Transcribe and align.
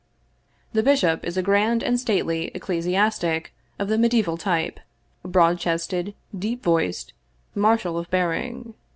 The 0.73 0.81
bishop 0.81 1.23
is 1.23 1.37
a 1.37 1.43
grand 1.43 1.83
and 1.83 1.99
stately 1.99 2.45
ecclesiastic 2.55 3.53
of 3.77 3.87
the 3.87 3.99
me 3.99 4.09
diaeval 4.09 4.39
type, 4.39 4.79
broad 5.23 5.59
chested, 5.59 6.15
deep 6.35 6.63
voiced, 6.63 7.13
martial 7.53 7.99
of 7.99 8.09
bearing. 8.09 8.73